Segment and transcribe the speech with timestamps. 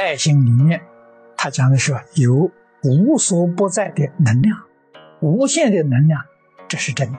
[0.00, 0.80] 爱心里面，
[1.36, 2.50] 他讲的是有
[2.82, 4.58] 无所不在的能量，
[5.20, 6.24] 无限的能量，
[6.66, 7.18] 这是真的。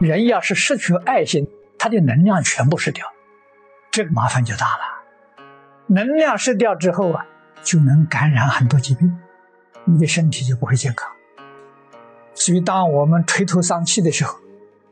[0.00, 1.48] 人要是失去爱心，
[1.78, 3.06] 他的能量全部失掉，
[3.92, 4.82] 这个麻烦就大了。
[5.86, 7.24] 能量失掉之后啊，
[7.62, 9.16] 就能感染很多疾病，
[9.84, 11.08] 你的身体就不会健康。
[12.34, 14.36] 所以，当我们垂头丧气的时候，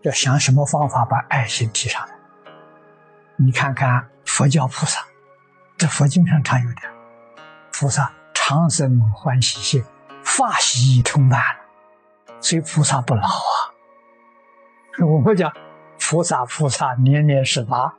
[0.02, 2.14] 要想什么方法把爱心提上来。
[3.34, 5.04] 你看看佛教菩萨。
[5.78, 6.82] 这佛经上常有的，
[7.72, 9.84] 菩萨长生欢喜心，
[10.24, 11.60] 法喜充满了，
[12.40, 13.70] 所以菩萨不老啊。
[15.06, 15.52] 我们讲
[16.00, 17.94] 菩萨，菩萨年年十八，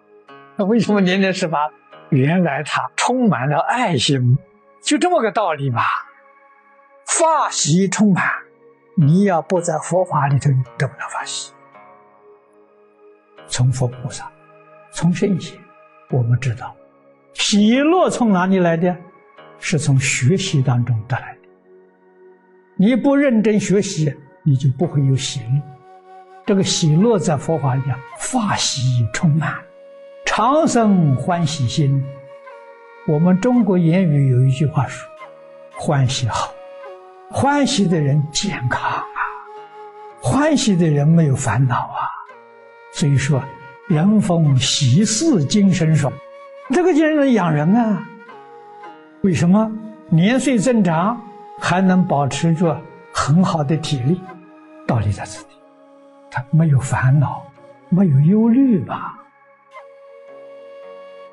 [0.57, 1.69] 那为什么年年十八？
[2.09, 4.37] 原来他充满了爱心，
[4.81, 5.81] 就这么个道理嘛。
[7.05, 8.29] 法喜充满，
[8.97, 11.53] 你要不在佛法里头，得不到法喜。
[13.47, 14.29] 从佛菩萨，
[14.91, 15.57] 从圣贤，
[16.09, 16.75] 我们知道。
[17.33, 18.95] 喜乐从哪里来的？
[19.59, 21.49] 是从学习当中得来的。
[22.77, 24.13] 你不认真学习，
[24.43, 25.61] 你就不会有喜乐。
[26.45, 29.53] 这个喜乐在佛法里讲，法喜充满，
[30.25, 32.01] 长生欢喜心。
[33.05, 35.05] 我们中国言语有一句话说
[35.75, 36.53] ：“欢喜好，
[37.29, 39.03] 欢喜的人健康啊，
[40.21, 42.07] 欢喜的人没有烦恼啊。”
[42.95, 43.43] 所以说，
[43.87, 46.11] 人逢喜事精神爽。
[46.71, 48.07] 这个就是养人啊？
[49.21, 49.69] 为什么
[50.07, 51.19] 年岁增长
[51.59, 52.79] 还能保持着
[53.11, 54.21] 很好的体力？
[54.87, 55.47] 道理在这里，
[56.31, 57.43] 他没有烦恼，
[57.89, 59.15] 没有忧虑吧？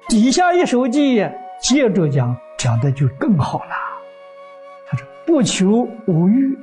[0.09, 3.75] 底下一首偈接着讲，讲的就更好了。
[4.89, 6.59] 他说：“不求无欲，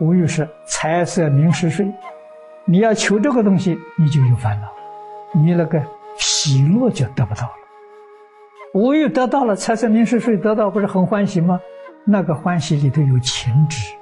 [0.00, 1.90] 无欲是财色名食睡。
[2.64, 4.68] 你要求这个东西，你就有烦恼，
[5.32, 5.82] 你那个
[6.16, 7.52] 喜乐就得不到了。”
[8.74, 11.60] 我欲得到了财色名食睡，得到不是很欢喜吗？
[12.04, 13.94] 那个欢喜里头有情执，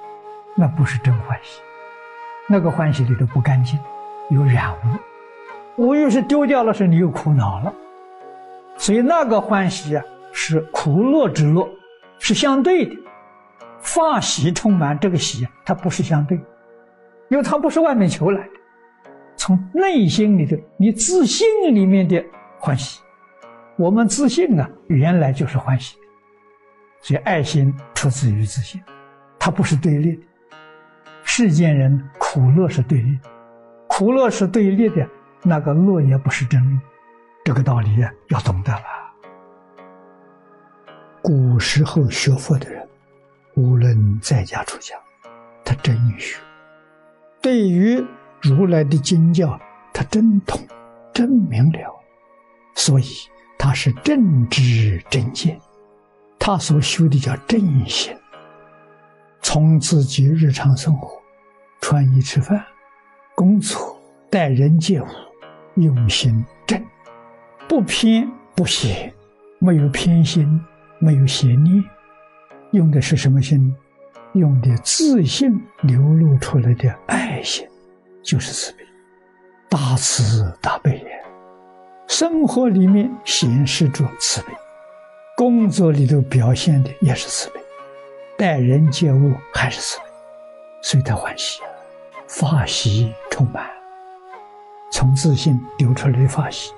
[0.55, 1.61] 那不是真欢喜。
[2.47, 3.79] 那个欢喜里头不干净，
[4.29, 4.77] 有染污。
[5.75, 7.73] 我又是丢掉了，是你又苦恼了。
[8.75, 11.67] 所以那个欢喜啊，是苦乐之乐，
[12.19, 12.95] 是相对的。
[13.79, 16.37] 发喜充满这个喜，它不是相对，
[17.29, 18.49] 因为它不是外面求来的，
[19.37, 22.23] 从内心里头你自信里面的
[22.59, 23.01] 欢喜。
[23.77, 25.97] 我们自信啊，原来就是欢喜，
[26.99, 28.81] 所以爱心出自于自信，
[29.37, 30.23] 它不是对立的。
[31.23, 33.19] 世间人苦乐是对立，
[33.87, 35.07] 苦乐是对立的，
[35.43, 36.79] 那个乐也不是真乐，
[37.45, 37.89] 这个道理
[38.29, 38.81] 要懂得了。
[41.21, 42.87] 古时候学佛的人，
[43.53, 44.95] 无论在家出家，
[45.63, 46.39] 他真学，
[47.43, 48.03] 对于
[48.41, 49.59] 如来的经教，
[49.93, 50.59] 他真通，
[51.13, 51.95] 真明了，
[52.73, 53.05] 所以。
[53.57, 55.59] 他是正知正见，
[56.37, 58.15] 他所修的叫正心。
[59.41, 61.21] 从自己日常生活、
[61.81, 62.63] 穿衣吃饭、
[63.35, 65.05] 工作、待人接物，
[65.75, 66.83] 用心正，
[67.67, 69.13] 不偏不邪，
[69.59, 70.59] 没有偏心，
[70.99, 71.83] 没有邪念，
[72.71, 73.73] 用的是什么心？
[74.33, 77.65] 用的自信流露出来的爱心，
[78.21, 78.83] 就是慈悲，
[79.69, 81.16] 大慈大悲呀。
[82.07, 84.47] 生活里面显示着慈悲，
[85.35, 87.59] 工作里头表现的也是慈悲，
[88.37, 90.05] 待人接物还是慈悲，
[90.81, 91.67] 所以他欢喜啊，
[92.25, 93.69] 法喜充满，
[94.89, 96.71] 从自信流出来的法喜，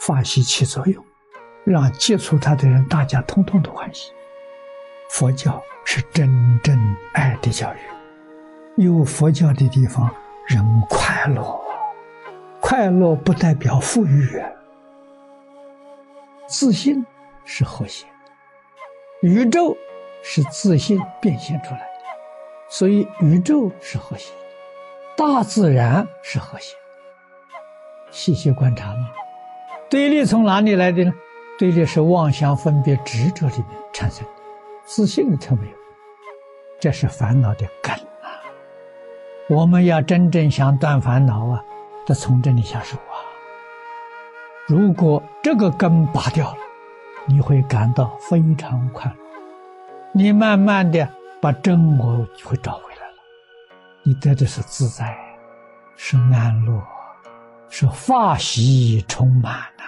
[0.00, 1.04] 法喜起作用，
[1.64, 4.10] 让接触他的人大家通通都欢喜。
[5.10, 10.10] 佛教是真正爱的教育，有佛教的地方
[10.46, 11.60] 人快乐，
[12.58, 14.48] 快乐不代表富裕啊。
[16.52, 17.06] 自信
[17.46, 18.04] 是和谐，
[19.22, 19.74] 宇宙
[20.22, 21.86] 是自信变现出来的，
[22.68, 24.34] 所以宇宙是和谐，
[25.16, 26.76] 大自然是和谐。
[28.10, 29.08] 细细观察嘛，
[29.88, 31.12] 对立从哪里来的呢？
[31.58, 34.30] 对立是妄想、分别、执着里面产生的，
[34.84, 35.76] 自信里头没有，
[36.78, 38.28] 这是烦恼的根啊！
[39.48, 41.64] 我们要真正想断烦恼啊，
[42.04, 42.98] 得从这里下手。
[44.68, 46.58] 如果这个根拔掉了，
[47.26, 49.16] 你会感到非常快乐。
[50.12, 51.08] 你慢慢的
[51.40, 53.14] 把真我会找回来了，
[54.04, 55.16] 你得的是自在，
[55.96, 56.80] 是安乐，
[57.68, 59.84] 是法喜充满呐。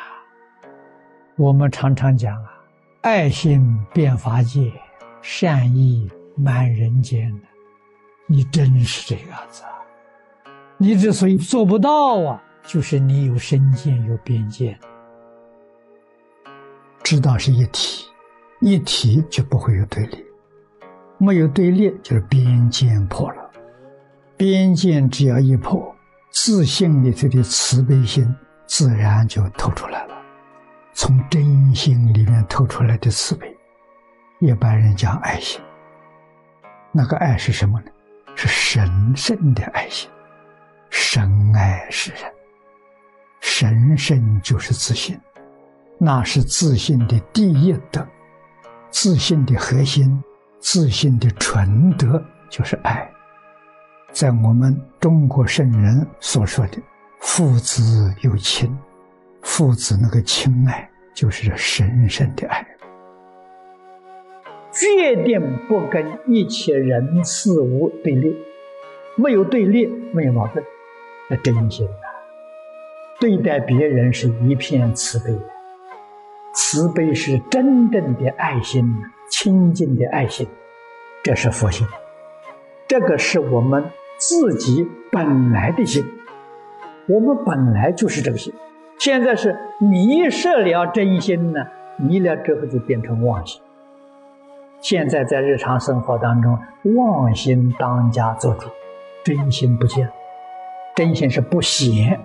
[1.37, 2.51] 我们常常讲啊，
[3.03, 4.73] 爱心遍法界，
[5.23, 7.47] 善意满人间的，
[8.27, 9.71] 你真是这样子啊。
[10.79, 12.43] 你之所以做不到啊。
[12.65, 14.77] 就是你有身见有边界，
[17.03, 18.07] 知道是一体，
[18.61, 20.25] 一体就不会有对立，
[21.19, 23.51] 没有对立就是边界破了。
[24.37, 25.95] 边界只要一破，
[26.31, 28.35] 自信里头的慈悲心
[28.67, 30.15] 自然就透出来了。
[30.95, 33.55] 从真心里面透出来的慈悲，
[34.41, 35.61] 一般人讲爱心。
[36.91, 37.91] 那个爱是什么呢？
[38.35, 40.11] 是神圣的爱心，
[40.91, 42.34] 神爱世人。
[43.57, 45.17] 神圣就是自信，
[45.97, 48.05] 那是自信的第一德。
[48.91, 50.21] 自信的核心，
[50.59, 52.21] 自信的纯德
[52.51, 53.09] 就是爱。
[54.11, 56.79] 在我们中国圣人所说的
[57.23, 58.77] “父子有亲”，
[59.43, 62.67] 父子那个亲爱，就是神圣的爱。
[64.73, 68.37] 决定不跟一切人事物对立，
[69.15, 70.65] 没有对立，没有矛盾，
[71.31, 71.89] 那真心！
[73.21, 75.39] 对待别人是一片慈悲。
[76.53, 78.85] 慈悲是真正的爱心，
[79.31, 80.47] 清净的爱心，
[81.23, 81.87] 这是佛心。
[82.87, 83.85] 这个是我们
[84.19, 86.05] 自己本来的心，
[87.09, 88.53] 我们本来就是这个心。
[88.99, 93.61] 现在是迷失了真心呢，迷了之后就变成妄心。
[94.81, 96.59] 现在在日常生活当中，
[96.95, 98.69] 妄心当家做主，
[99.25, 100.09] 真心不见。
[100.95, 102.21] 真心是不显，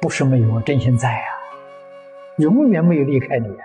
[0.00, 1.24] 不是没有，真心在呀。
[2.36, 3.64] 永远没有离开你啊！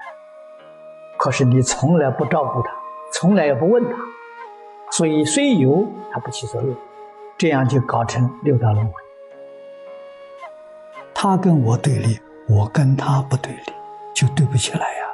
[1.17, 2.71] 可是你从来不照顾他，
[3.13, 3.91] 从来也不问他，
[4.91, 6.75] 所以虽有他不起作用，
[7.37, 8.93] 这样就搞成六道轮回。
[11.13, 12.19] 他跟我对立，
[12.49, 13.73] 我跟他不对立，
[14.15, 15.05] 就对不起来呀。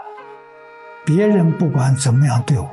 [1.06, 2.70] 别人不管怎么样对我，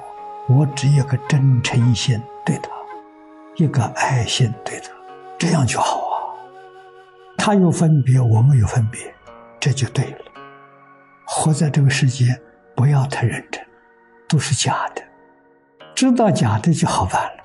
[0.49, 2.71] 我只要个真诚心对他，
[3.57, 4.91] 一个爱心对他，
[5.37, 6.06] 这样就好。
[7.47, 9.15] 他有分别，我没有分别，
[9.61, 10.19] 这就对了。
[11.25, 12.37] 活在这个世界，
[12.75, 13.65] 不要太认真，
[14.29, 15.03] 都是假的。
[15.95, 17.45] 知道假的就好办了，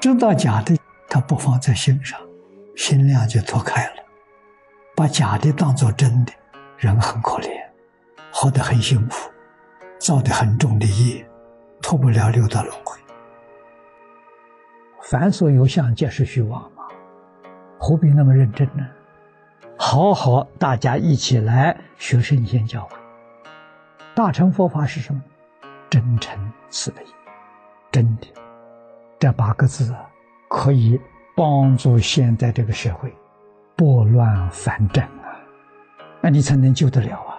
[0.00, 0.76] 知道假的
[1.08, 2.18] 他不放在心上，
[2.74, 3.92] 心量就脱开了。
[4.96, 6.32] 把假的当做真的，
[6.76, 7.48] 人很可怜，
[8.32, 9.30] 活得很幸福，
[10.00, 11.24] 造的很重的业，
[11.80, 12.98] 脱不了六道轮回。
[15.02, 16.82] 凡所有相，皆是虚妄嘛，
[17.78, 18.84] 何必那么认真呢？
[19.78, 22.96] 好好，大家一起来学圣贤教诲。
[24.14, 25.22] 大乘佛法是什么？
[25.90, 27.02] 真诚慈悲，
[27.92, 28.26] 真的，
[29.18, 29.94] 这八个字，
[30.48, 30.98] 可以
[31.36, 33.14] 帮助现在这个社会
[33.76, 35.36] 拨乱反正啊，
[36.20, 37.38] 那你才能救得了啊！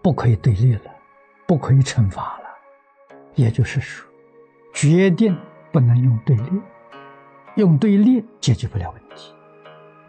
[0.00, 0.90] 不可以对立了，
[1.46, 4.08] 不可以惩罚了，也就是说，
[4.72, 5.36] 决定
[5.70, 6.62] 不能用对立，
[7.56, 9.34] 用对立解决不了问题，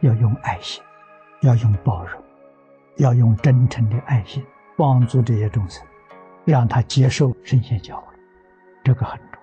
[0.01, 0.81] 要用爱心，
[1.43, 2.21] 要用包容，
[2.97, 4.43] 要用真诚的爱心。
[4.75, 5.85] 帮助这些众生，
[6.45, 8.03] 让他接受神仙教诲，
[8.83, 9.39] 这个很重